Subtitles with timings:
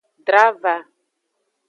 [0.27, 0.75] Drava.